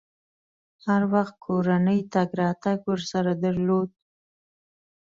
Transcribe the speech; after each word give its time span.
هر 0.85 1.01
وخت 1.13 1.33
کورنۍ 1.45 1.99
تګ 2.13 2.29
راتګ 2.39 2.79
ورسره 2.89 3.31
درلود. 3.43 3.89